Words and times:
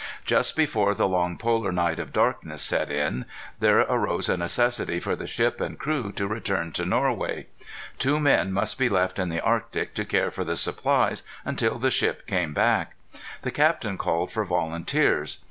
Just 0.25 0.55
before 0.55 0.95
the 0.95 1.07
long 1.07 1.37
polar 1.37 1.71
night 1.71 1.99
of 1.99 2.11
darkness 2.11 2.63
set 2.63 2.89
in 2.91 3.23
there 3.59 3.81
arose 3.81 4.29
a 4.29 4.35
necessity 4.35 4.99
for 4.99 5.15
the 5.15 5.27
ship 5.27 5.61
and 5.61 5.77
crew 5.77 6.11
to 6.13 6.25
return 6.25 6.71
to 6.71 6.85
Norway. 6.87 7.45
Two 7.99 8.19
men 8.19 8.51
must 8.51 8.79
be 8.79 8.89
left 8.89 9.19
in 9.19 9.29
the 9.29 9.39
Arctic 9.41 9.93
to 9.93 10.03
care 10.03 10.31
for 10.31 10.43
the 10.43 10.55
supplies 10.55 11.21
until 11.45 11.77
the 11.77 11.91
ship 11.91 12.25
came 12.25 12.51
back. 12.51 12.95
The 13.43 13.51
captain 13.51 13.95
called 13.99 14.31
for 14.31 14.43
volunteers. 14.43 15.37